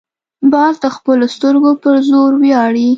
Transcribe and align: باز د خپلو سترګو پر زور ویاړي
باز 0.53 0.75
د 0.83 0.85
خپلو 0.95 1.25
سترګو 1.35 1.71
پر 1.83 1.95
زور 2.09 2.31
ویاړي 2.41 2.89